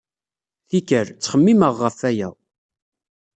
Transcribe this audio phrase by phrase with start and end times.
[0.69, 2.29] Tikkal, ttxemmimeɣ ɣef waya.